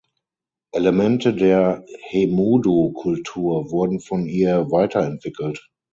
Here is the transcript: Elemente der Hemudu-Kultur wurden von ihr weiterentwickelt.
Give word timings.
Elemente 0.73 1.31
der 1.31 1.85
Hemudu-Kultur 2.07 3.69
wurden 3.69 3.99
von 3.99 4.25
ihr 4.25 4.71
weiterentwickelt. 4.71 5.69